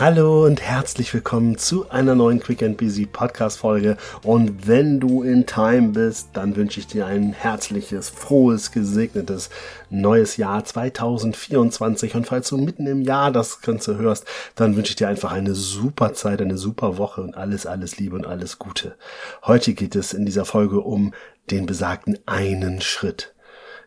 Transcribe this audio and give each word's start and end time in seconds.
Hallo 0.00 0.44
und 0.44 0.62
herzlich 0.62 1.12
willkommen 1.12 1.58
zu 1.58 1.90
einer 1.90 2.14
neuen 2.14 2.38
Quick 2.38 2.62
and 2.62 2.76
Busy 2.76 3.04
Podcast 3.04 3.58
Folge. 3.58 3.96
Und 4.22 4.68
wenn 4.68 5.00
du 5.00 5.24
in 5.24 5.44
Time 5.44 5.88
bist, 5.88 6.28
dann 6.34 6.54
wünsche 6.54 6.78
ich 6.78 6.86
dir 6.86 7.06
ein 7.06 7.32
herzliches, 7.32 8.08
frohes, 8.08 8.70
gesegnetes 8.70 9.50
neues 9.90 10.36
Jahr 10.36 10.64
2024. 10.64 12.14
Und 12.14 12.28
falls 12.28 12.48
du 12.48 12.58
mitten 12.58 12.86
im 12.86 13.02
Jahr 13.02 13.32
das 13.32 13.60
Ganze 13.60 13.98
hörst, 13.98 14.24
dann 14.54 14.76
wünsche 14.76 14.90
ich 14.90 14.96
dir 14.96 15.08
einfach 15.08 15.32
eine 15.32 15.56
super 15.56 16.14
Zeit, 16.14 16.40
eine 16.40 16.58
super 16.58 16.96
Woche 16.96 17.20
und 17.20 17.36
alles, 17.36 17.66
alles 17.66 17.98
Liebe 17.98 18.14
und 18.14 18.24
alles 18.24 18.60
Gute. 18.60 18.94
Heute 19.42 19.74
geht 19.74 19.96
es 19.96 20.12
in 20.12 20.24
dieser 20.24 20.44
Folge 20.44 20.78
um 20.78 21.12
den 21.50 21.66
besagten 21.66 22.20
einen 22.24 22.80
Schritt. 22.82 23.34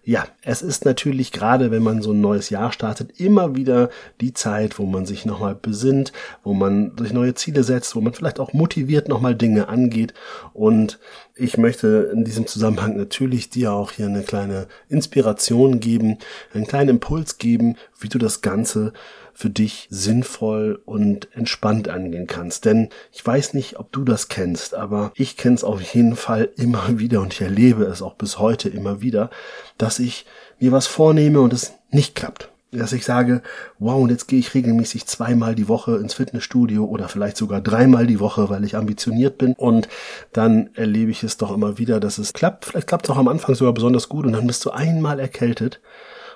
Ja, 0.03 0.25
es 0.41 0.63
ist 0.63 0.83
natürlich 0.83 1.31
gerade, 1.31 1.69
wenn 1.69 1.83
man 1.83 2.01
so 2.01 2.11
ein 2.11 2.21
neues 2.21 2.49
Jahr 2.49 2.71
startet, 2.71 3.19
immer 3.19 3.55
wieder 3.55 3.91
die 4.19 4.33
Zeit, 4.33 4.79
wo 4.79 4.87
man 4.87 5.05
sich 5.05 5.25
nochmal 5.25 5.53
besinnt, 5.53 6.11
wo 6.43 6.55
man 6.55 6.97
sich 6.97 7.13
neue 7.13 7.35
Ziele 7.35 7.63
setzt, 7.63 7.95
wo 7.95 8.01
man 8.01 8.13
vielleicht 8.13 8.39
auch 8.39 8.51
motiviert 8.51 9.07
nochmal 9.07 9.35
Dinge 9.35 9.67
angeht. 9.67 10.15
Und 10.53 10.97
ich 11.41 11.57
möchte 11.57 12.11
in 12.13 12.23
diesem 12.23 12.45
Zusammenhang 12.45 12.95
natürlich 12.95 13.49
dir 13.49 13.73
auch 13.73 13.91
hier 13.91 14.05
eine 14.05 14.21
kleine 14.21 14.67
Inspiration 14.89 15.79
geben, 15.79 16.19
einen 16.53 16.67
kleinen 16.67 16.89
Impuls 16.89 17.39
geben, 17.39 17.77
wie 17.99 18.09
du 18.09 18.19
das 18.19 18.41
Ganze 18.41 18.93
für 19.33 19.49
dich 19.49 19.87
sinnvoll 19.89 20.79
und 20.85 21.29
entspannt 21.33 21.89
angehen 21.89 22.27
kannst. 22.27 22.65
Denn 22.65 22.89
ich 23.11 23.25
weiß 23.25 23.55
nicht, 23.55 23.79
ob 23.79 23.91
du 23.91 24.03
das 24.03 24.27
kennst, 24.27 24.75
aber 24.75 25.11
ich 25.15 25.35
kenne 25.35 25.55
es 25.55 25.63
auf 25.63 25.81
jeden 25.81 26.15
Fall 26.15 26.49
immer 26.57 26.83
wieder 26.99 27.21
und 27.21 27.33
ich 27.33 27.41
erlebe 27.41 27.85
es 27.85 28.03
auch 28.03 28.13
bis 28.13 28.37
heute 28.37 28.69
immer 28.69 29.01
wieder, 29.01 29.31
dass 29.79 29.97
ich 29.97 30.27
mir 30.59 30.71
was 30.71 30.85
vornehme 30.85 31.41
und 31.41 31.53
es 31.53 31.73
nicht 31.89 32.13
klappt. 32.13 32.50
Dass 32.71 32.93
ich 32.93 33.03
sage, 33.03 33.41
wow, 33.79 34.01
und 34.01 34.11
jetzt 34.11 34.27
gehe 34.27 34.39
ich 34.39 34.53
regelmäßig 34.53 35.05
zweimal 35.05 35.55
die 35.55 35.67
Woche 35.67 35.97
ins 35.97 36.13
Fitnessstudio 36.13 36.85
oder 36.85 37.09
vielleicht 37.09 37.35
sogar 37.35 37.59
dreimal 37.59 38.07
die 38.07 38.21
Woche, 38.21 38.49
weil 38.49 38.63
ich 38.63 38.77
ambitioniert 38.77 39.37
bin. 39.37 39.53
Und 39.53 39.89
dann 40.31 40.69
erlebe 40.75 41.11
ich 41.11 41.23
es 41.23 41.35
doch 41.35 41.51
immer 41.53 41.77
wieder, 41.77 41.99
dass 41.99 42.17
es 42.17 42.31
klappt. 42.31 42.65
Vielleicht 42.65 42.87
klappt 42.87 43.07
es 43.07 43.09
auch 43.09 43.17
am 43.17 43.27
Anfang 43.27 43.55
sogar 43.55 43.73
besonders 43.73 44.07
gut 44.07 44.25
und 44.25 44.33
dann 44.33 44.47
bist 44.47 44.63
du 44.65 44.71
einmal 44.71 45.19
erkältet 45.19 45.81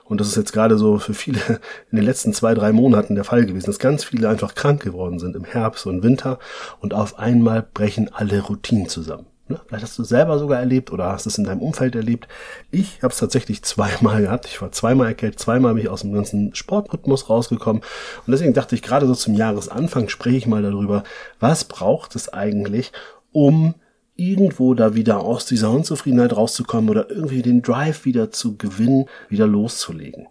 und 0.06 0.22
das 0.22 0.28
ist 0.28 0.38
jetzt 0.38 0.54
gerade 0.54 0.78
so 0.78 1.00
für 1.00 1.14
viele 1.14 1.40
in 1.92 1.98
den 1.98 2.06
letzten 2.06 2.32
zwei, 2.32 2.54
drei 2.54 2.72
Monaten 2.72 3.16
der 3.16 3.24
Fall 3.24 3.46
gewesen, 3.46 3.66
dass 3.66 3.80
ganz 3.80 4.04
viele 4.04 4.30
einfach 4.30 4.56
krank 4.56 4.82
geworden 4.82 5.20
sind 5.20 5.36
im 5.36 5.44
Herbst 5.44 5.86
und 5.88 6.04
Winter 6.04 6.40
und 6.80 6.94
auf 6.94 7.20
einmal 7.20 7.64
brechen 7.74 8.14
alle 8.14 8.42
Routinen 8.42 8.88
zusammen. 8.88 9.26
Ne? 9.48 9.60
Vielleicht 9.68 9.84
hast 9.84 9.98
du 9.98 10.02
es 10.02 10.10
selber 10.10 10.40
sogar 10.40 10.60
erlebt 10.60 10.92
oder 10.92 11.12
hast 11.12 11.28
es 11.28 11.38
in 11.38 11.44
deinem 11.44 11.62
Umfeld 11.62 11.96
erlebt. 11.96 12.28
Ich 12.72 13.04
habe 13.04 13.12
es 13.12 13.20
tatsächlich 13.20 13.64
zweimal 13.64 14.22
gehabt. 14.22 14.46
Ich 14.48 14.62
war 14.62 14.72
zweimal 14.72 15.08
erkältet, 15.08 15.40
zweimal 15.40 15.74
bin 15.76 15.84
ich 15.84 15.90
aus 15.90 16.02
dem 16.02 16.14
ganzen 16.14 16.56
Sportrhythmus 16.56 17.30
rausgekommen. 17.30 17.82
Und 18.26 18.32
deswegen 18.32 18.54
dachte 18.54 18.76
ich, 18.76 18.82
gerade 18.82 19.06
so 19.06 19.14
zum 19.14 19.36
Jahresanfang 19.36 20.10
spreche 20.10 20.38
ich 20.38 20.48
mal 20.48 20.64
darüber, 20.64 21.04
was 21.40 21.66
braucht 21.66 22.16
es 22.16 22.34
eigentlich, 22.34 22.92
um 23.32 23.76
irgendwo 24.16 24.74
da 24.74 24.96
wieder 24.96 25.20
aus 25.20 25.46
dieser 25.46 25.70
Unzufriedenheit 25.70 26.36
rauszukommen 26.36 26.90
oder 26.90 27.10
irgendwie 27.10 27.42
den 27.42 27.62
Drive 27.62 28.06
wieder 28.06 28.32
zu 28.32 28.58
gewinnen, 28.58 29.08
wieder 29.30 29.46
loszulegen. 29.46 30.28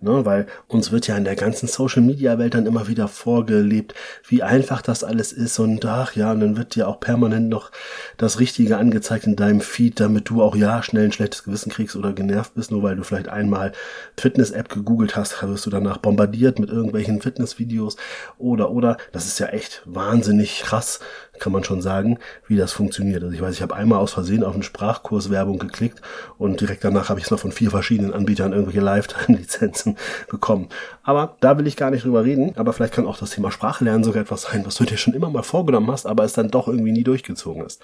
Ne, 0.00 0.24
weil 0.24 0.46
uns 0.68 0.92
wird 0.92 1.08
ja 1.08 1.16
in 1.16 1.24
der 1.24 1.34
ganzen 1.34 1.66
Social 1.66 2.02
Media 2.02 2.38
Welt 2.38 2.54
dann 2.54 2.66
immer 2.66 2.86
wieder 2.86 3.08
vorgelebt, 3.08 3.94
wie 4.28 4.44
einfach 4.44 4.80
das 4.80 5.02
alles 5.02 5.32
ist 5.32 5.58
und 5.58 5.84
ach 5.84 6.14
ja, 6.14 6.30
und 6.30 6.38
dann 6.38 6.56
wird 6.56 6.76
dir 6.76 6.86
auch 6.86 7.00
permanent 7.00 7.48
noch 7.48 7.72
das 8.16 8.38
Richtige 8.38 8.76
angezeigt 8.76 9.26
in 9.26 9.34
deinem 9.34 9.60
Feed, 9.60 9.98
damit 9.98 10.28
du 10.28 10.40
auch 10.40 10.54
ja 10.54 10.84
schnell 10.84 11.06
ein 11.06 11.10
schlechtes 11.10 11.42
Gewissen 11.42 11.72
kriegst 11.72 11.96
oder 11.96 12.12
genervt 12.12 12.54
bist, 12.54 12.70
nur 12.70 12.84
weil 12.84 12.94
du 12.94 13.02
vielleicht 13.02 13.28
einmal 13.28 13.72
Fitness-App 14.16 14.68
gegoogelt 14.68 15.16
hast, 15.16 15.42
wirst 15.42 15.66
du 15.66 15.70
danach 15.70 15.98
bombardiert 15.98 16.60
mit 16.60 16.70
irgendwelchen 16.70 17.20
Fitnessvideos 17.20 17.96
oder 18.38 18.70
oder, 18.70 18.98
das 19.10 19.26
ist 19.26 19.40
ja 19.40 19.48
echt 19.48 19.82
wahnsinnig 19.84 20.60
krass, 20.60 21.00
kann 21.40 21.52
man 21.52 21.64
schon 21.64 21.80
sagen, 21.80 22.18
wie 22.46 22.56
das 22.56 22.72
funktioniert. 22.72 23.22
Also 23.22 23.34
ich 23.34 23.40
weiß, 23.40 23.54
ich 23.54 23.62
habe 23.62 23.74
einmal 23.74 23.98
aus 23.98 24.12
Versehen 24.12 24.44
auf 24.44 24.54
eine 24.54 24.62
Sprachkurswerbung 24.62 25.58
geklickt 25.58 26.00
und 26.38 26.60
direkt 26.60 26.84
danach 26.84 27.08
habe 27.08 27.20
ich 27.20 27.26
es 27.26 27.30
noch 27.30 27.40
von 27.40 27.52
vier 27.52 27.70
verschiedenen 27.70 28.12
Anbietern 28.12 28.52
irgendwelche 28.52 28.80
Lifetime-Lizenzen 28.80 29.96
bekommen. 30.28 30.68
Aber 31.02 31.36
da 31.40 31.58
will 31.58 31.66
ich 31.66 31.76
gar 31.76 31.90
nicht 31.90 32.04
drüber 32.04 32.24
reden. 32.24 32.52
Aber 32.56 32.72
vielleicht 32.72 32.94
kann 32.94 33.06
auch 33.06 33.18
das 33.18 33.30
Thema 33.30 33.50
Sprache 33.50 33.84
sogar 34.02 34.22
etwas 34.22 34.42
sein, 34.42 34.66
was 34.66 34.74
du 34.74 34.84
dir 34.84 34.96
schon 34.96 35.14
immer 35.14 35.30
mal 35.30 35.42
vorgenommen 35.42 35.90
hast, 35.90 36.06
aber 36.06 36.24
es 36.24 36.32
dann 36.32 36.50
doch 36.50 36.68
irgendwie 36.68 36.92
nie 36.92 37.04
durchgezogen 37.04 37.64
ist. 37.64 37.80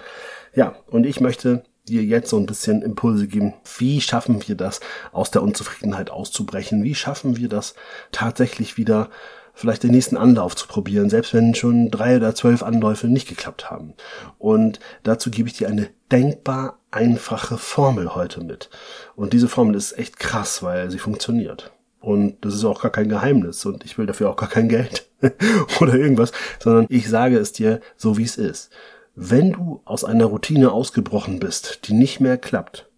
Ja, 0.55 0.75
und 0.87 1.07
ich 1.07 1.21
möchte 1.21 1.65
dir 1.89 2.03
jetzt 2.03 2.31
so 2.31 2.39
ein 2.39 2.47
bisschen 2.47 2.83
Impulse 2.83 3.27
geben. 3.27 3.55
Wie 3.79 4.01
schaffen 4.01 4.47
wir 4.47 4.55
das, 4.55 4.81
aus 5.13 5.31
der 5.31 5.43
Unzufriedenheit 5.43 6.11
auszubrechen? 6.11 6.83
Wie 6.83 6.95
schaffen 6.95 7.37
wir 7.37 7.49
das 7.49 7.75
tatsächlich 8.13 8.77
wieder 8.77 9.11
vielleicht 9.55 9.83
den 9.83 9.93
nächsten 9.93 10.17
Anlauf 10.17 10.57
zu 10.57 10.67
probieren, 10.67 11.09
selbst 11.09 11.33
wenn 11.33 11.55
schon 11.55 11.91
drei 11.91 12.17
oder 12.17 12.35
zwölf 12.35 12.63
Anläufe 12.63 13.07
nicht 13.07 13.29
geklappt 13.29 13.71
haben. 13.71 13.95
Und 14.39 14.81
dazu 15.05 15.31
gebe 15.31 15.49
ich 15.49 15.57
dir 15.57 15.69
eine 15.69 15.89
denkbar 16.11 16.79
einfache 16.91 17.57
Formel 17.57 18.15
heute 18.15 18.43
mit. 18.43 18.69
Und 19.17 19.33
diese 19.33 19.49
Formel 19.49 19.75
ist 19.77 19.97
echt 19.99 20.19
krass, 20.19 20.63
weil 20.63 20.91
sie 20.91 20.99
funktioniert. 20.99 21.73
Und 22.01 22.45
das 22.45 22.55
ist 22.55 22.65
auch 22.65 22.83
gar 22.83 22.91
kein 22.91 23.09
Geheimnis 23.09 23.65
und 23.65 23.85
ich 23.85 23.97
will 23.97 24.05
dafür 24.05 24.29
auch 24.29 24.37
gar 24.37 24.51
kein 24.51 24.69
Geld 24.69 25.09
oder 25.81 25.95
irgendwas, 25.95 26.33
sondern 26.59 26.87
ich 26.91 27.09
sage 27.09 27.39
es 27.39 27.53
dir 27.53 27.81
so, 27.97 28.19
wie 28.19 28.25
es 28.25 28.37
ist. 28.37 28.71
Wenn 29.15 29.53
du 29.53 29.81
aus 29.85 30.05
einer 30.05 30.27
Routine 30.27 30.73
ausgebrochen 30.73 31.39
bist, 31.39 31.89
die 31.89 31.95
nicht 31.95 32.21
mehr 32.21 32.37
klappt, 32.37 32.91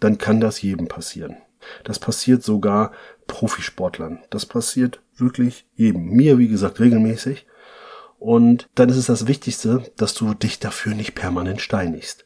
dann 0.00 0.18
kann 0.18 0.40
das 0.40 0.60
jedem 0.60 0.88
passieren. 0.88 1.36
Das 1.84 1.98
passiert 1.98 2.42
sogar 2.42 2.92
Profisportlern. 3.26 4.20
Das 4.30 4.46
passiert 4.46 5.00
wirklich 5.16 5.66
jedem. 5.74 6.06
Mir, 6.10 6.38
wie 6.38 6.48
gesagt, 6.48 6.80
regelmäßig. 6.80 7.46
Und 8.18 8.68
dann 8.74 8.88
ist 8.88 8.96
es 8.96 9.06
das 9.06 9.26
Wichtigste, 9.26 9.84
dass 9.96 10.14
du 10.14 10.34
dich 10.34 10.58
dafür 10.58 10.94
nicht 10.94 11.14
permanent 11.14 11.60
steinigst. 11.60 12.24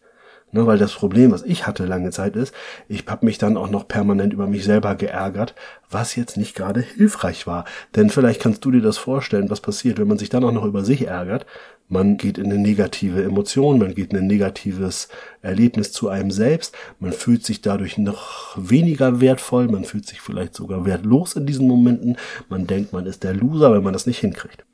Ne, 0.54 0.66
weil 0.66 0.76
das 0.76 0.92
Problem, 0.92 1.30
was 1.30 1.44
ich 1.44 1.66
hatte 1.66 1.86
lange 1.86 2.10
Zeit 2.10 2.36
ist, 2.36 2.54
ich 2.86 3.06
habe 3.06 3.24
mich 3.24 3.38
dann 3.38 3.56
auch 3.56 3.70
noch 3.70 3.88
permanent 3.88 4.34
über 4.34 4.46
mich 4.46 4.64
selber 4.64 4.94
geärgert, 4.96 5.54
was 5.88 6.14
jetzt 6.14 6.36
nicht 6.36 6.54
gerade 6.54 6.80
hilfreich 6.80 7.46
war. 7.46 7.64
Denn 7.96 8.10
vielleicht 8.10 8.42
kannst 8.42 8.62
du 8.62 8.70
dir 8.70 8.82
das 8.82 8.98
vorstellen, 8.98 9.48
was 9.48 9.62
passiert, 9.62 9.98
wenn 9.98 10.08
man 10.08 10.18
sich 10.18 10.28
dann 10.28 10.44
auch 10.44 10.52
noch 10.52 10.66
über 10.66 10.84
sich 10.84 11.06
ärgert. 11.06 11.46
Man 11.88 12.16
geht 12.16 12.38
in 12.38 12.46
eine 12.46 12.58
negative 12.58 13.22
Emotion, 13.22 13.78
man 13.78 13.94
geht 13.94 14.12
in 14.12 14.18
ein 14.18 14.26
negatives 14.26 15.08
Erlebnis 15.42 15.92
zu 15.92 16.08
einem 16.08 16.30
selbst, 16.30 16.74
man 17.00 17.12
fühlt 17.12 17.44
sich 17.44 17.60
dadurch 17.60 17.98
noch 17.98 18.56
weniger 18.56 19.20
wertvoll, 19.20 19.68
man 19.68 19.84
fühlt 19.84 20.06
sich 20.06 20.20
vielleicht 20.20 20.54
sogar 20.54 20.86
wertlos 20.86 21.34
in 21.34 21.44
diesen 21.44 21.68
Momenten, 21.68 22.16
man 22.48 22.66
denkt, 22.66 22.92
man 22.92 23.06
ist 23.06 23.24
der 23.24 23.34
Loser, 23.34 23.72
wenn 23.72 23.82
man 23.82 23.92
das 23.92 24.06
nicht 24.06 24.20
hinkriegt. 24.20 24.64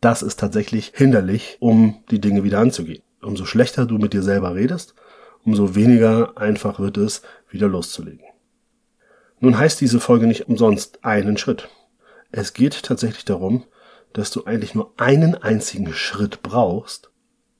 Das 0.00 0.22
ist 0.22 0.40
tatsächlich 0.40 0.92
hinderlich, 0.94 1.56
um 1.60 2.02
die 2.10 2.20
Dinge 2.20 2.44
wieder 2.44 2.60
anzugehen. 2.60 3.02
Umso 3.22 3.44
schlechter 3.44 3.86
du 3.86 3.98
mit 3.98 4.12
dir 4.12 4.22
selber 4.22 4.54
redest, 4.54 4.94
umso 5.44 5.74
weniger 5.74 6.36
einfach 6.36 6.78
wird 6.78 6.96
es, 6.96 7.22
wieder 7.50 7.68
loszulegen. 7.68 8.24
Nun 9.40 9.58
heißt 9.58 9.80
diese 9.80 10.00
Folge 10.00 10.26
nicht 10.26 10.48
umsonst 10.48 11.04
einen 11.04 11.36
Schritt. 11.36 11.68
Es 12.32 12.52
geht 12.52 12.82
tatsächlich 12.82 13.24
darum, 13.24 13.64
dass 14.14 14.30
du 14.30 14.44
eigentlich 14.44 14.74
nur 14.74 14.92
einen 14.96 15.34
einzigen 15.34 15.92
Schritt 15.92 16.42
brauchst, 16.42 17.10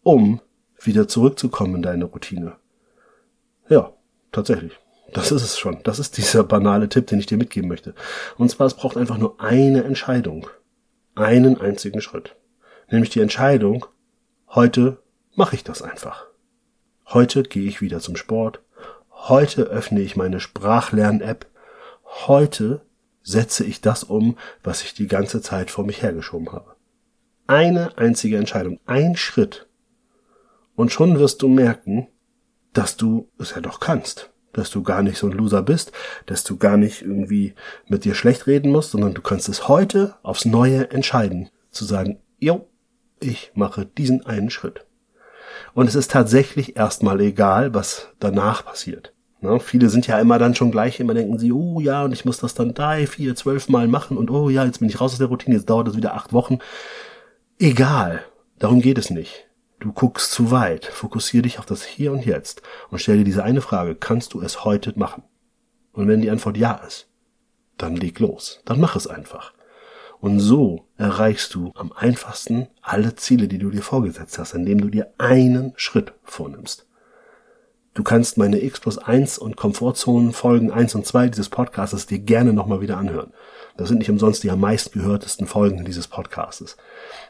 um 0.02 0.40
wieder 0.80 1.06
zurückzukommen 1.08 1.76
in 1.76 1.82
deine 1.82 2.06
Routine. 2.06 2.56
Ja, 3.68 3.92
tatsächlich. 4.32 4.78
Das 5.12 5.30
ist 5.30 5.42
es 5.42 5.58
schon. 5.58 5.78
Das 5.82 5.98
ist 5.98 6.16
dieser 6.16 6.42
banale 6.44 6.88
Tipp, 6.88 7.06
den 7.06 7.18
ich 7.18 7.26
dir 7.26 7.38
mitgeben 7.38 7.68
möchte. 7.68 7.94
Und 8.38 8.50
zwar, 8.50 8.66
es 8.66 8.74
braucht 8.74 8.96
einfach 8.96 9.18
nur 9.18 9.40
eine 9.40 9.84
Entscheidung. 9.84 10.48
Einen 11.14 11.60
einzigen 11.60 12.00
Schritt. 12.00 12.34
Nämlich 12.90 13.10
die 13.10 13.20
Entscheidung, 13.20 13.86
heute 14.48 15.02
mache 15.34 15.56
ich 15.56 15.64
das 15.64 15.82
einfach. 15.82 16.26
Heute 17.06 17.42
gehe 17.42 17.68
ich 17.68 17.80
wieder 17.80 18.00
zum 18.00 18.16
Sport. 18.16 18.60
Heute 19.10 19.64
öffne 19.64 20.00
ich 20.00 20.16
meine 20.16 20.40
Sprachlern-App. 20.40 21.46
Heute 22.26 22.82
setze 23.24 23.64
ich 23.64 23.80
das 23.80 24.04
um, 24.04 24.36
was 24.62 24.82
ich 24.82 24.94
die 24.94 25.08
ganze 25.08 25.40
Zeit 25.40 25.70
vor 25.72 25.84
mich 25.84 26.02
hergeschoben 26.02 26.52
habe. 26.52 26.76
Eine 27.46 27.98
einzige 27.98 28.36
Entscheidung, 28.36 28.78
ein 28.86 29.16
Schritt. 29.16 29.66
Und 30.76 30.92
schon 30.92 31.18
wirst 31.18 31.42
du 31.42 31.48
merken, 31.48 32.08
dass 32.72 32.96
du 32.96 33.28
es 33.38 33.54
ja 33.54 33.60
doch 33.60 33.80
kannst. 33.80 34.30
Dass 34.52 34.70
du 34.70 34.82
gar 34.82 35.02
nicht 35.02 35.18
so 35.18 35.26
ein 35.26 35.32
Loser 35.32 35.62
bist, 35.62 35.90
dass 36.26 36.44
du 36.44 36.56
gar 36.56 36.76
nicht 36.76 37.02
irgendwie 37.02 37.54
mit 37.88 38.04
dir 38.04 38.14
schlecht 38.14 38.46
reden 38.46 38.70
musst, 38.70 38.92
sondern 38.92 39.14
du 39.14 39.22
kannst 39.22 39.48
es 39.48 39.66
heute 39.66 40.14
aufs 40.22 40.44
Neue 40.44 40.90
entscheiden. 40.90 41.50
Zu 41.70 41.84
sagen, 41.84 42.20
jo, 42.38 42.68
ich 43.20 43.50
mache 43.54 43.86
diesen 43.86 44.24
einen 44.26 44.50
Schritt. 44.50 44.86
Und 45.72 45.88
es 45.88 45.94
ist 45.94 46.10
tatsächlich 46.10 46.76
erstmal 46.76 47.20
egal, 47.20 47.74
was 47.74 48.08
danach 48.20 48.64
passiert. 48.64 49.13
Ne? 49.44 49.60
Viele 49.60 49.90
sind 49.90 50.06
ja 50.06 50.18
immer 50.18 50.38
dann 50.38 50.54
schon 50.54 50.70
gleich, 50.70 51.00
immer 51.00 51.12
denken 51.12 51.38
sie, 51.38 51.52
oh 51.52 51.78
ja, 51.78 52.04
und 52.04 52.12
ich 52.12 52.24
muss 52.24 52.38
das 52.38 52.54
dann 52.54 52.72
drei, 52.72 53.06
vier, 53.06 53.36
zwölf 53.36 53.68
Mal 53.68 53.88
machen 53.88 54.16
und 54.16 54.30
oh 54.30 54.48
ja, 54.48 54.64
jetzt 54.64 54.78
bin 54.78 54.88
ich 54.88 55.02
raus 55.02 55.12
aus 55.12 55.18
der 55.18 55.28
Routine, 55.28 55.54
jetzt 55.54 55.68
dauert 55.68 55.86
das 55.86 55.96
wieder 55.96 56.14
acht 56.14 56.32
Wochen. 56.32 56.58
Egal, 57.58 58.24
darum 58.58 58.80
geht 58.80 58.96
es 58.96 59.10
nicht. 59.10 59.46
Du 59.80 59.92
guckst 59.92 60.32
zu 60.32 60.50
weit, 60.50 60.86
fokussier 60.86 61.42
dich 61.42 61.58
auf 61.58 61.66
das 61.66 61.84
Hier 61.84 62.10
und 62.10 62.24
Jetzt 62.24 62.62
und 62.90 63.00
stell 63.00 63.18
dir 63.18 63.24
diese 63.24 63.44
eine 63.44 63.60
Frage, 63.60 63.94
kannst 63.94 64.32
du 64.32 64.40
es 64.40 64.64
heute 64.64 64.98
machen? 64.98 65.24
Und 65.92 66.08
wenn 66.08 66.22
die 66.22 66.30
Antwort 66.30 66.56
ja 66.56 66.72
ist, 66.76 67.08
dann 67.76 67.96
leg 67.96 68.18
los, 68.20 68.62
dann 68.64 68.80
mach 68.80 68.96
es 68.96 69.06
einfach. 69.06 69.52
Und 70.20 70.40
so 70.40 70.88
erreichst 70.96 71.54
du 71.54 71.70
am 71.74 71.92
einfachsten 71.92 72.68
alle 72.80 73.14
Ziele, 73.14 73.46
die 73.46 73.58
du 73.58 73.68
dir 73.68 73.82
vorgesetzt 73.82 74.38
hast, 74.38 74.54
indem 74.54 74.80
du 74.80 74.88
dir 74.88 75.12
einen 75.18 75.74
Schritt 75.76 76.14
vornimmst. 76.22 76.86
Du 77.94 78.02
kannst 78.02 78.38
meine 78.38 78.60
X 78.60 78.80
plus 78.80 78.98
1 78.98 79.38
und 79.38 79.56
Komfortzonen 79.56 80.32
Folgen 80.32 80.72
1 80.72 80.96
und 80.96 81.06
2 81.06 81.28
dieses 81.28 81.48
Podcasts 81.48 82.06
dir 82.06 82.18
gerne 82.18 82.52
nochmal 82.52 82.80
wieder 82.80 82.96
anhören. 82.96 83.32
Das 83.76 83.88
sind 83.88 83.98
nicht 83.98 84.10
umsonst 84.10 84.42
die 84.42 84.50
am 84.50 84.58
meisten 84.58 84.98
gehörtesten 84.98 85.46
Folgen 85.46 85.84
dieses 85.84 86.08
Podcastes. 86.08 86.76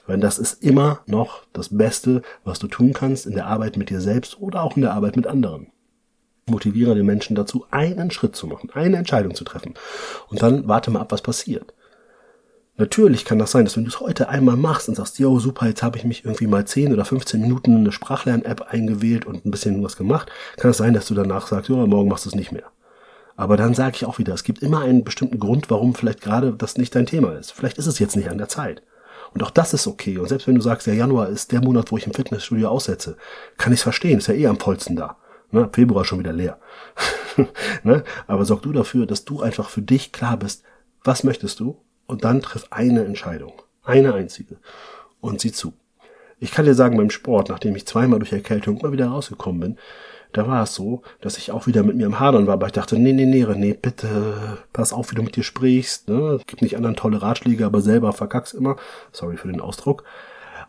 Weil 0.07 0.19
das 0.21 0.39
ist 0.39 0.63
immer 0.63 1.01
noch 1.05 1.43
das 1.53 1.77
Beste, 1.77 2.23
was 2.45 2.61
du 2.61 2.67
tun 2.67 2.95
kannst 2.95 3.27
in 3.27 3.35
der 3.35 3.47
Arbeit 3.47 3.77
mit 3.77 3.91
dir 3.91 4.01
selbst 4.01 4.41
oder 4.41 4.63
auch 4.63 4.77
in 4.77 4.83
der 4.83 4.95
Arbeit 4.95 5.17
mit 5.17 5.27
anderen. 5.27 5.67
Motiviere 6.47 6.95
den 6.95 7.05
Menschen 7.05 7.37
dazu, 7.37 7.67
einen 7.71 8.11
Schritt 8.11 8.35
zu 8.35 8.47
machen, 8.47 8.71
eine 8.73 8.97
Entscheidung 8.97 9.35
zu 9.35 9.45
treffen. 9.45 9.75
Und 10.29 10.41
dann 10.41 10.67
warte 10.67 10.91
mal 10.91 11.01
ab, 11.01 11.13
was 11.13 11.21
passiert. 11.21 11.75
Natürlich 12.77 13.25
kann 13.25 13.39
das 13.39 13.53
sein, 13.53 13.65
dass 13.65 13.77
wenn 13.77 13.85
du 13.85 13.91
es 13.91 14.01
heute 14.01 14.29
einmal 14.29 14.57
machst 14.57 14.89
und 14.89 14.97
sagst, 14.97 15.21
yo, 15.21 15.39
super, 15.39 15.67
jetzt 15.69 15.85
habe 15.85 15.97
ich 15.97 16.05
mich 16.05 16.25
irgendwie 16.25 16.49
mal 16.49 16.67
10 16.67 16.93
oder 16.93 17.05
15 17.05 17.41
Minuten 17.41 17.73
in 17.73 17.79
eine 17.79 17.93
Sprachlern-App 17.93 18.63
eingewählt 18.63 19.27
und 19.27 19.47
ein 19.47 19.53
bisschen 19.53 19.83
was 19.85 19.97
gemacht, 19.97 20.31
kann 20.57 20.73
es 20.73 20.79
sein, 20.79 20.93
dass 20.93 21.07
du 21.07 21.15
danach 21.15 21.47
sagst, 21.47 21.71
ja, 21.71 21.87
morgen 21.87 22.09
machst 22.09 22.25
du 22.25 22.31
es 22.31 22.35
nicht 22.35 22.51
mehr. 22.51 22.65
Aber 23.37 23.57
dann 23.57 23.75
sage 23.75 23.97
ich 23.97 24.07
auch 24.07 24.19
wieder, 24.19 24.35
es 24.35 24.43
gibt 24.43 24.61
immer 24.61 24.81
einen 24.81 25.05
bestimmten 25.05 25.39
Grund, 25.39 25.71
warum 25.71 25.95
vielleicht 25.95 26.21
gerade 26.21 26.53
das 26.53 26.77
nicht 26.77 26.95
dein 26.97 27.07
Thema 27.07 27.33
ist. 27.33 27.53
Vielleicht 27.53 27.79
ist 27.79 27.87
es 27.87 28.01
jetzt 28.01 28.17
nicht 28.17 28.29
an 28.29 28.39
der 28.39 28.49
Zeit. 28.49 28.83
Und 29.33 29.43
auch 29.43 29.51
das 29.51 29.73
ist 29.73 29.87
okay. 29.87 30.19
Und 30.19 30.29
selbst 30.29 30.47
wenn 30.47 30.55
du 30.55 30.61
sagst, 30.61 30.87
der 30.87 30.95
Januar 30.95 31.29
ist 31.29 31.53
der 31.53 31.61
Monat, 31.61 31.93
wo 31.93 31.97
ich 31.97 32.07
im 32.07 32.15
Fitnessstudio 32.15 32.69
aussetze, 32.69 33.17
kann 33.57 33.73
ich 33.73 33.81
es 33.81 33.83
verstehen, 33.85 34.19
ist 34.19 34.29
ja 34.29 34.35
eh 34.35 34.47
am 34.47 34.59
vollsten 34.59 34.97
da. 34.97 35.17
Ne? 35.51 35.69
Februar 35.73 36.05
schon 36.05 36.19
wieder 36.19 36.33
leer. 36.33 36.59
ne? 37.85 38.03
Aber 38.27 38.45
sorg 38.45 38.63
du 38.63 38.73
dafür, 38.73 39.07
dass 39.07 39.25
du 39.25 39.43
einfach 39.43 39.69
für 39.69 39.83
dich 39.83 40.13
klar 40.13 40.37
bist, 40.37 40.65
was 41.03 41.25
möchtest 41.25 41.61
du 41.61 41.81
und 42.07 42.25
dann 42.25 42.43
triff 42.43 42.67
eine 42.71 43.05
Entscheidung. 43.05 43.53
Eine 43.85 44.15
einzige. 44.15 44.57
Und 45.21 45.41
sieh 45.41 45.53
zu. 45.53 45.75
Ich 46.39 46.51
kann 46.51 46.65
dir 46.65 46.75
sagen, 46.75 46.97
beim 46.97 47.11
Sport, 47.11 47.49
nachdem 47.49 47.77
ich 47.77 47.87
zweimal 47.87 48.19
durch 48.19 48.33
Erkältung 48.33 48.79
immer 48.79 48.93
wieder 48.93 49.09
rausgekommen 49.09 49.61
bin, 49.61 49.79
da 50.35 50.49
war 50.49 50.65
es 50.65 50.75
so, 50.75 51.03
dass 51.21 51.39
ich 51.39 51.53
auch 51.53 51.69
wieder 51.69 51.85
mit 51.85 51.97
mir 51.97 52.07
im 52.07 52.19
Hadern 52.19 52.49
war, 52.49 52.55
aber 52.55 52.67
ich 52.67 52.73
dachte, 52.73 52.99
nee, 52.99 53.13
nee, 53.13 53.25
nee, 53.25 53.45
René, 53.45 53.75
bitte, 53.81 54.59
pass 54.73 54.93
auf, 54.93 55.11
wie 55.11 55.15
du 55.15 55.23
mit 55.23 55.37
dir 55.37 55.45
sprichst, 55.45 56.09
ne? 56.09 56.41
Gibt 56.47 56.61
nicht 56.61 56.77
anderen 56.77 56.97
tolle 56.97 57.23
Ratschläge, 57.23 57.65
aber 57.65 57.81
selber 57.81 58.13
verkack's 58.13 58.53
immer. 58.53 58.77
Sorry 59.13 59.37
für 59.37 59.47
den 59.47 59.61
Ausdruck. 59.61 60.03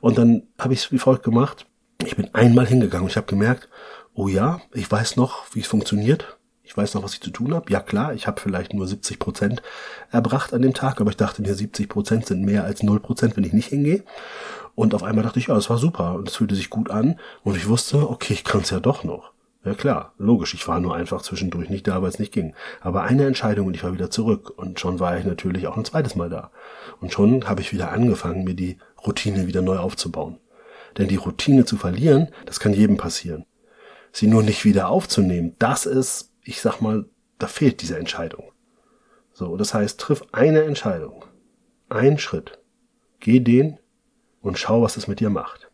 Und 0.01 0.19
dann 0.19 0.43
habe 0.59 0.73
ich 0.73 0.81
es 0.81 0.91
wie 0.91 0.99
folgt 0.99 1.23
gemacht. 1.23 1.65
Ich 2.05 2.15
bin 2.15 2.31
einmal 2.33 2.67
hingegangen 2.67 3.05
und 3.05 3.09
ich 3.09 3.17
habe 3.17 3.25
gemerkt, 3.25 3.67
oh 4.13 4.27
ja, 4.27 4.61
ich 4.71 4.89
weiß 4.89 5.15
noch, 5.15 5.45
wie 5.53 5.61
es 5.61 5.67
funktioniert. 5.67 6.37
Ich 6.65 6.75
weiß 6.75 6.93
noch, 6.95 7.03
was 7.03 7.13
ich 7.13 7.21
zu 7.21 7.29
tun 7.29 7.53
habe. 7.53 7.71
Ja 7.71 7.79
klar, 7.79 8.13
ich 8.13 8.27
habe 8.27 8.41
vielleicht 8.41 8.73
nur 8.73 8.87
70 8.87 9.19
Prozent 9.19 9.61
erbracht 10.11 10.53
an 10.53 10.61
dem 10.61 10.73
Tag, 10.73 10.99
aber 10.99 11.11
ich 11.11 11.17
dachte 11.17 11.41
mir, 11.41 11.53
70 11.53 11.87
Prozent 11.87 12.25
sind 12.25 12.43
mehr 12.43 12.63
als 12.63 12.83
0 12.83 12.99
Prozent, 12.99 13.37
wenn 13.37 13.43
ich 13.43 13.53
nicht 13.53 13.69
hingehe. 13.69 14.03
Und 14.73 14.93
auf 14.93 15.03
einmal 15.03 15.23
dachte 15.23 15.39
ich, 15.39 15.47
ja, 15.47 15.55
es 15.55 15.69
war 15.69 15.77
super 15.77 16.15
und 16.15 16.27
es 16.27 16.35
fühlte 16.35 16.55
sich 16.55 16.69
gut 16.69 16.89
an 16.89 17.19
und 17.43 17.55
ich 17.55 17.69
wusste, 17.69 18.09
okay, 18.09 18.33
ich 18.33 18.43
kann 18.43 18.61
es 18.61 18.71
ja 18.71 18.79
doch 18.79 19.03
noch. 19.03 19.31
Ja 19.63 19.73
klar, 19.73 20.13
logisch, 20.19 20.53
ich 20.53 20.67
war 20.67 20.79
nur 20.79 20.95
einfach 20.95 21.23
zwischendurch 21.23 21.69
nicht 21.69 21.87
da, 21.87 22.01
weil 22.01 22.09
es 22.09 22.19
nicht 22.19 22.31
ging. 22.31 22.53
Aber 22.81 23.01
eine 23.01 23.25
Entscheidung 23.25 23.65
und 23.65 23.75
ich 23.75 23.83
war 23.83 23.93
wieder 23.93 24.11
zurück 24.11 24.53
und 24.55 24.79
schon 24.79 24.99
war 24.99 25.17
ich 25.17 25.25
natürlich 25.25 25.65
auch 25.65 25.75
ein 25.75 25.85
zweites 25.85 26.15
Mal 26.15 26.29
da. 26.29 26.51
Und 27.01 27.11
schon 27.11 27.49
habe 27.49 27.61
ich 27.61 27.73
wieder 27.73 27.91
angefangen, 27.91 28.43
mir 28.43 28.53
die 28.53 28.77
Routine 29.05 29.47
wieder 29.47 29.63
neu 29.63 29.77
aufzubauen. 29.77 30.37
Denn 30.97 31.07
die 31.07 31.15
Routine 31.15 31.65
zu 31.65 31.77
verlieren, 31.77 32.29
das 32.45 32.59
kann 32.59 32.73
jedem 32.73 32.97
passieren. 32.97 33.45
Sie 34.11 34.27
nur 34.27 34.43
nicht 34.43 34.65
wieder 34.65 34.89
aufzunehmen, 34.89 35.55
das 35.57 35.87
ist 35.87 36.31
ich 36.45 36.61
sag 36.61 36.79
mal, 36.79 37.05
da 37.39 37.47
fehlt 37.47 37.81
diese 37.81 37.97
Entscheidung. 37.97 38.51
So, 39.33 39.57
das 39.57 39.73
heißt, 39.73 39.99
triff 39.99 40.23
eine 40.31 40.63
Entscheidung, 40.63 41.25
einen 41.89 42.17
Schritt, 42.17 42.59
geh 43.19 43.41
den 43.41 43.79
und 44.41 44.57
schau, 44.57 44.81
was 44.81 44.95
es 44.95 45.07
mit 45.07 45.19
dir 45.19 45.29
macht. 45.29 45.69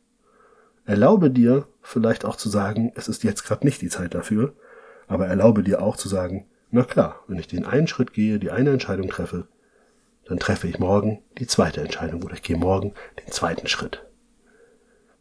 Erlaube 0.85 1.29
dir 1.29 1.67
vielleicht 1.81 2.25
auch 2.25 2.37
zu 2.37 2.49
sagen, 2.49 2.91
es 2.95 3.07
ist 3.07 3.23
jetzt 3.23 3.43
gerade 3.43 3.65
nicht 3.65 3.81
die 3.81 3.89
Zeit 3.89 4.15
dafür, 4.15 4.55
aber 5.07 5.27
erlaube 5.27 5.61
dir 5.61 5.81
auch 5.81 5.97
zu 5.97 6.09
sagen, 6.09 6.47
na 6.71 6.83
klar, 6.83 7.19
wenn 7.27 7.37
ich 7.37 7.47
den 7.47 7.65
einen 7.65 7.87
Schritt 7.87 8.13
gehe, 8.13 8.39
die 8.39 8.49
eine 8.49 8.71
Entscheidung 8.71 9.09
treffe, 9.09 9.47
dann 10.25 10.39
treffe 10.39 10.67
ich 10.67 10.79
morgen 10.79 11.21
die 11.37 11.47
zweite 11.47 11.81
Entscheidung 11.81 12.23
oder 12.23 12.33
ich 12.33 12.41
gehe 12.41 12.57
morgen 12.57 12.93
den 13.19 13.31
zweiten 13.31 13.67
Schritt. 13.67 14.05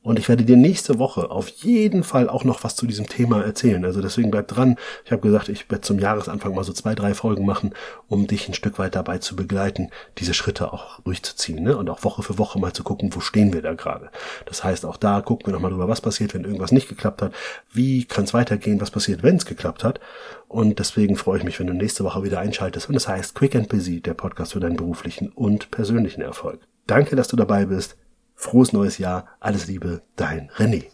Und 0.02 0.19
ich 0.19 0.31
werde 0.31 0.44
dir 0.44 0.56
nächste 0.56 0.99
Woche 0.99 1.31
auf 1.31 1.49
jeden 1.49 2.05
Fall 2.05 2.31
auch 2.31 2.44
noch 2.44 2.64
was 2.64 2.75
zu 2.75 2.87
diesem 2.87 3.06
Thema 3.06 3.43
erzählen. 3.43 3.85
Also 3.85 4.00
deswegen 4.00 4.31
bleib 4.31 4.49
dran. 4.49 4.76
Ich 5.05 5.12
habe 5.12 5.20
gesagt, 5.20 5.50
ich 5.50 5.70
werde 5.70 5.82
zum 5.82 5.99
Jahresanfang 5.99 6.55
mal 6.55 6.64
so 6.64 6.73
zwei, 6.73 6.94
drei 6.94 7.12
Folgen 7.12 7.44
machen, 7.44 7.75
um 8.08 8.26
dich 8.26 8.49
ein 8.49 8.55
Stück 8.55 8.79
weit 8.79 8.94
dabei 8.94 9.19
zu 9.19 9.37
begleiten, 9.37 9.91
diese 10.17 10.32
Schritte 10.32 10.73
auch 10.73 11.00
durchzuziehen. 11.00 11.62
Ne? 11.62 11.76
Und 11.76 11.91
auch 11.91 12.02
Woche 12.02 12.23
für 12.23 12.38
Woche 12.38 12.58
mal 12.58 12.73
zu 12.73 12.82
gucken, 12.82 13.14
wo 13.14 13.20
stehen 13.20 13.52
wir 13.52 13.61
da 13.61 13.75
gerade. 13.75 14.08
Das 14.47 14.64
heißt, 14.64 14.87
auch 14.87 14.97
da 14.97 15.20
gucken 15.20 15.47
wir 15.47 15.52
nochmal 15.52 15.70
drüber, 15.70 15.88
was 15.88 16.00
passiert, 16.00 16.32
wenn 16.32 16.44
irgendwas 16.44 16.73
nicht 16.73 16.88
geklappt 16.88 17.20
hat. 17.20 17.35
Wie 17.70 18.06
kann 18.06 18.25
es 18.25 18.32
weitergehen, 18.32 18.81
was 18.81 18.91
passiert, 18.91 19.23
wenn 19.23 19.37
es 19.37 19.44
geklappt 19.44 19.85
hat. 19.85 20.00
Und 20.49 20.79
deswegen 20.79 21.17
freue 21.17 21.38
ich 21.38 21.44
mich, 21.44 21.61
wenn 21.61 21.67
du 21.67 21.75
nächste 21.75 22.05
Woche 22.05 22.25
wieder 22.25 22.41
einschaltest. 22.41 22.88
Und 22.88 22.94
das 22.94 23.06
heißt 23.06 23.35
Quick 23.35 23.55
and 23.55 23.69
Busy, 23.69 24.00
der 24.00 24.14
Podcast 24.14 24.55
für 24.55 24.61
deinen 24.61 24.76
beruflichen 24.76 25.29
und 25.29 25.70
persönlichen 25.70 26.23
Erfolg. 26.23 26.61
Danke, 26.87 27.17
dass 27.17 27.29
du 27.29 27.37
dabei 27.37 27.67
bist. 27.67 27.96
Frohes 28.40 28.72
neues 28.72 28.96
Jahr, 28.96 29.26
alles 29.38 29.66
Liebe, 29.66 30.00
dein 30.16 30.48
René. 30.56 30.84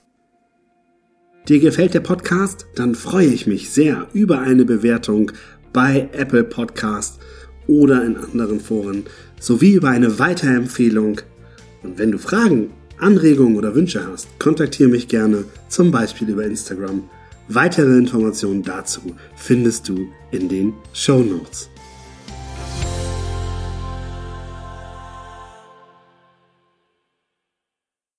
Dir 1.46 1.60
gefällt 1.60 1.94
der 1.94 2.00
Podcast? 2.00 2.66
Dann 2.74 2.96
freue 2.96 3.28
ich 3.28 3.46
mich 3.46 3.70
sehr 3.70 4.08
über 4.12 4.40
eine 4.40 4.64
Bewertung 4.64 5.30
bei 5.72 6.08
Apple 6.10 6.42
Podcast 6.42 7.20
oder 7.68 8.04
in 8.04 8.16
anderen 8.16 8.58
Foren 8.58 9.04
sowie 9.38 9.74
über 9.74 9.90
eine 9.90 10.18
Weiterempfehlung. 10.18 11.20
Und 11.84 11.98
wenn 12.00 12.10
du 12.10 12.18
Fragen, 12.18 12.72
Anregungen 12.98 13.56
oder 13.56 13.76
Wünsche 13.76 14.04
hast, 14.04 14.26
kontaktiere 14.40 14.88
mich 14.88 15.06
gerne, 15.06 15.44
zum 15.68 15.92
Beispiel 15.92 16.28
über 16.28 16.44
Instagram. 16.44 17.08
Weitere 17.46 17.96
Informationen 17.96 18.64
dazu 18.64 19.14
findest 19.36 19.88
du 19.88 20.08
in 20.32 20.48
den 20.48 20.74
Show 20.92 21.20
Notes. 21.20 21.70